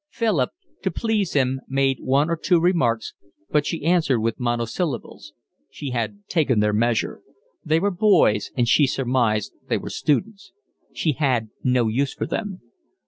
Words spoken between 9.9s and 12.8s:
students. She had no use for them.